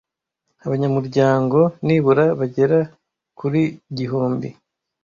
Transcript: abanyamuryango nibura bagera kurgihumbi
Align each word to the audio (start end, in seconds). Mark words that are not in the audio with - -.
abanyamuryango 0.65 1.59
nibura 1.85 2.25
bagera 2.39 2.79
kurgihumbi 3.37 4.47